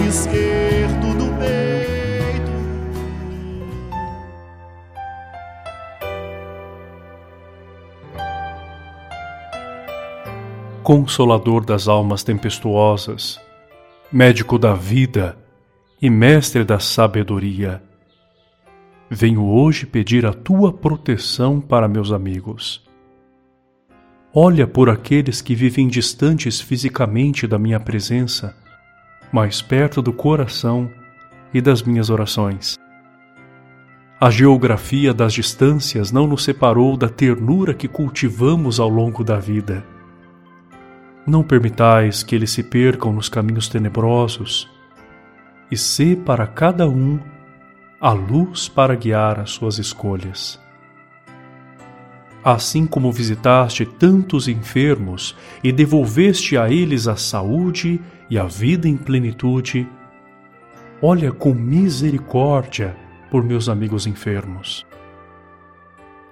esquerdo 0.00 1.14
do 1.16 1.26
peito. 1.38 2.52
Consolador 10.82 11.64
das 11.64 11.88
almas 11.88 12.22
tempestuosas, 12.22 13.40
médico 14.12 14.58
da 14.58 14.74
vida 14.74 15.36
e 16.00 16.10
mestre 16.10 16.64
da 16.64 16.78
sabedoria, 16.78 17.82
venho 19.08 19.44
hoje 19.44 19.86
pedir 19.86 20.26
a 20.26 20.32
tua 20.32 20.72
proteção 20.72 21.60
para 21.60 21.88
meus 21.88 22.12
amigos. 22.12 22.84
Olha 24.32 24.66
por 24.66 24.90
aqueles 24.90 25.40
que 25.40 25.54
vivem 25.54 25.88
distantes 25.88 26.60
fisicamente 26.60 27.46
da 27.46 27.58
minha 27.58 27.80
presença, 27.80 28.54
mais 29.36 29.60
perto 29.60 30.00
do 30.00 30.14
coração 30.14 30.90
e 31.52 31.60
das 31.60 31.82
minhas 31.82 32.08
orações. 32.08 32.78
A 34.18 34.30
geografia 34.30 35.12
das 35.12 35.34
distâncias 35.34 36.10
não 36.10 36.26
nos 36.26 36.42
separou 36.42 36.96
da 36.96 37.06
ternura 37.06 37.74
que 37.74 37.86
cultivamos 37.86 38.80
ao 38.80 38.88
longo 38.88 39.22
da 39.22 39.38
vida. 39.38 39.84
Não 41.26 41.42
permitais 41.42 42.22
que 42.22 42.34
eles 42.34 42.50
se 42.50 42.62
percam 42.62 43.12
nos 43.12 43.28
caminhos 43.28 43.68
tenebrosos, 43.68 44.70
e 45.70 45.76
sê 45.76 46.16
para 46.16 46.46
cada 46.46 46.88
um 46.88 47.20
a 48.00 48.12
luz 48.12 48.70
para 48.70 48.94
guiar 48.94 49.38
as 49.38 49.50
suas 49.50 49.76
escolhas. 49.78 50.58
Assim 52.46 52.86
como 52.86 53.10
visitaste 53.10 53.84
tantos 53.84 54.46
enfermos 54.46 55.36
e 55.64 55.72
devolveste 55.72 56.56
a 56.56 56.70
eles 56.70 57.08
a 57.08 57.16
saúde 57.16 58.00
e 58.30 58.38
a 58.38 58.44
vida 58.44 58.86
em 58.86 58.96
plenitude, 58.96 59.84
olha 61.02 61.32
com 61.32 61.52
misericórdia 61.52 62.96
por 63.32 63.42
meus 63.42 63.68
amigos 63.68 64.06
enfermos. 64.06 64.86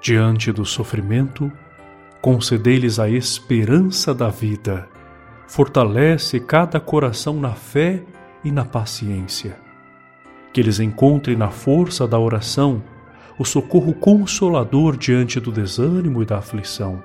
Diante 0.01 0.53
do 0.53 0.65
sofrimento, 0.65 1.51
concedei-lhes 2.23 3.01
a 3.01 3.11
esperança 3.11 4.15
da 4.15 4.29
vida, 4.29 4.89
fortalece 5.49 6.39
cada 6.39 6.79
coração 6.79 7.41
na 7.41 7.57
fé 7.57 8.05
e 8.45 8.53
na 8.53 8.65
paciência. 8.65 9.59
Que 10.53 10.61
eles 10.61 10.79
encontrem 10.79 11.37
na 11.37 11.51
força 11.51 12.07
da 12.07 12.21
oração 12.21 12.85
o 13.39 13.45
socorro 13.45 13.93
consolador 13.93 14.97
diante 14.97 15.41
do 15.41 15.51
desânimo 15.51 16.23
e 16.23 16.27
da 16.27 16.39
aflição. 16.39 17.03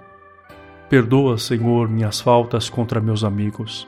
Perdoa, 0.90 1.38
Senhor, 1.38 1.90
minhas 1.90 2.22
faltas 2.22 2.70
contra 2.70 3.02
meus 3.02 3.24
amigos. 3.24 3.88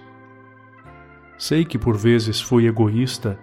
Sei 1.37 1.65
que 1.65 1.77
por 1.77 1.97
vezes 1.97 2.41
fui 2.41 2.67
egoísta 2.67 3.39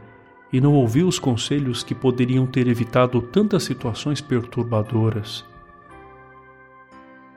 e 0.53 0.61
não 0.61 0.75
ouvi 0.75 1.03
os 1.03 1.19
conselhos 1.19 1.83
que 1.83 1.95
poderiam 1.95 2.47
ter 2.47 2.67
evitado 2.67 3.21
tantas 3.21 3.65
situações 3.65 4.21
perturbadoras. 4.21 5.45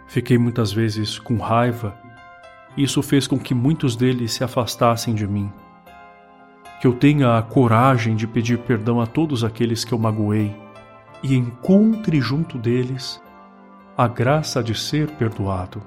Fiquei 0.07 0.37
muitas 0.37 0.71
vezes 0.71 1.19
com 1.19 1.37
raiva 1.37 1.97
e 2.75 2.83
isso 2.83 3.01
fez 3.01 3.27
com 3.27 3.39
que 3.39 3.53
muitos 3.53 3.95
deles 3.95 4.33
se 4.33 4.43
afastassem 4.43 5.13
de 5.13 5.27
mim. 5.27 5.51
Que 6.79 6.87
eu 6.87 6.93
tenha 6.93 7.37
a 7.37 7.41
coragem 7.41 8.15
de 8.15 8.25
pedir 8.25 8.59
perdão 8.59 8.99
a 8.99 9.05
todos 9.05 9.43
aqueles 9.43 9.85
que 9.85 9.93
eu 9.93 9.99
magoei 9.99 10.55
e 11.23 11.35
encontre 11.35 12.19
junto 12.19 12.57
deles 12.57 13.21
a 13.97 14.07
graça 14.07 14.63
de 14.63 14.73
ser 14.73 15.11
perdoado. 15.11 15.81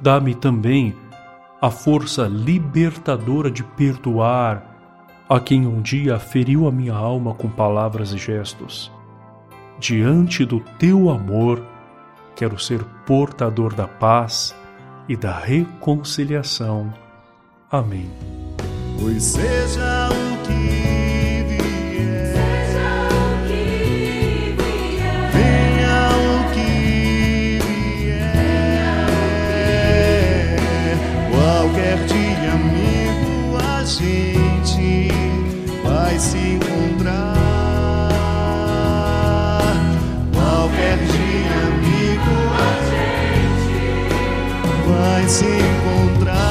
Dá-me 0.00 0.34
também 0.34 0.94
a 1.60 1.70
força 1.70 2.26
libertadora 2.26 3.50
de 3.50 3.62
perdoar 3.62 4.74
a 5.28 5.40
quem 5.40 5.66
um 5.66 5.80
dia 5.80 6.18
feriu 6.18 6.68
a 6.68 6.72
minha 6.72 6.94
alma 6.94 7.34
com 7.34 7.48
palavras 7.48 8.12
e 8.12 8.18
gestos. 8.18 8.92
Diante 9.78 10.44
do 10.44 10.60
teu 10.78 11.10
amor, 11.10 11.62
quero 12.36 12.58
ser 12.58 12.84
portador 13.06 13.74
da 13.74 13.88
paz 13.88 14.54
e 15.08 15.16
da 15.16 15.38
reconciliação. 15.38 16.92
Amém. 17.70 18.10
Pois 19.00 19.22
seja 19.22 20.08
o 20.10 20.33
vai 36.14 36.20
se 36.20 36.38
encontrar. 36.38 37.34
Qualquer 40.32 40.98
dia, 40.98 41.56
amigo, 41.66 42.36
a 42.54 42.70
gente 42.92 43.74
vai 44.86 45.28
se 45.28 45.46
encontrar. 45.46 46.44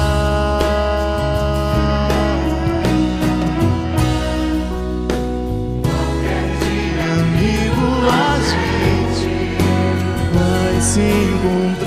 Amigo, 7.16 7.88
a 8.12 8.38
gente 8.50 9.32
vai 10.34 10.74
se 10.82 11.00
encontrar. 11.00 11.83